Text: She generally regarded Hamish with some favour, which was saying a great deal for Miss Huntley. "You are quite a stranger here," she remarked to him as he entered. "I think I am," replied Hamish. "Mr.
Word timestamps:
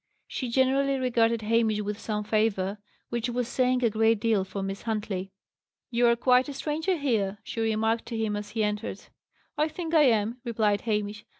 She 0.25 0.49
generally 0.49 0.97
regarded 0.97 1.43
Hamish 1.43 1.81
with 1.81 1.99
some 1.99 2.23
favour, 2.23 2.79
which 3.09 3.29
was 3.29 3.47
saying 3.47 3.83
a 3.83 3.91
great 3.91 4.19
deal 4.19 4.43
for 4.43 4.63
Miss 4.63 4.81
Huntley. 4.81 5.31
"You 5.91 6.07
are 6.07 6.15
quite 6.15 6.49
a 6.49 6.53
stranger 6.53 6.97
here," 6.97 7.37
she 7.43 7.61
remarked 7.61 8.07
to 8.07 8.17
him 8.17 8.35
as 8.35 8.49
he 8.49 8.63
entered. 8.63 8.99
"I 9.59 9.67
think 9.67 9.93
I 9.93 10.05
am," 10.05 10.41
replied 10.43 10.81
Hamish. 10.81 11.21
"Mr. 11.21 11.25